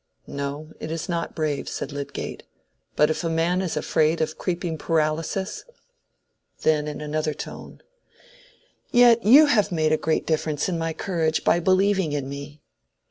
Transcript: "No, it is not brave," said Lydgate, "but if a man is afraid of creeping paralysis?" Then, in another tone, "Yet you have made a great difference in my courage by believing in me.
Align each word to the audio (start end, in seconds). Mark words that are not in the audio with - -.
"No, 0.25 0.71
it 0.79 0.89
is 0.89 1.07
not 1.07 1.35
brave," 1.35 1.69
said 1.69 1.91
Lydgate, 1.91 2.41
"but 2.95 3.11
if 3.11 3.23
a 3.23 3.29
man 3.29 3.61
is 3.61 3.77
afraid 3.77 4.19
of 4.19 4.35
creeping 4.35 4.75
paralysis?" 4.79 5.63
Then, 6.63 6.87
in 6.87 7.01
another 7.01 7.35
tone, 7.35 7.81
"Yet 8.89 9.23
you 9.23 9.45
have 9.45 9.71
made 9.71 9.91
a 9.91 9.97
great 9.97 10.25
difference 10.25 10.67
in 10.67 10.79
my 10.79 10.91
courage 10.93 11.43
by 11.43 11.59
believing 11.59 12.13
in 12.13 12.27
me. 12.27 12.63